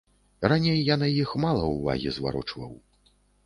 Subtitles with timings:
[0.51, 2.77] Раней я на іх мала ўвагі зварочваў.